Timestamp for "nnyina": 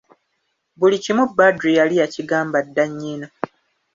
2.89-3.27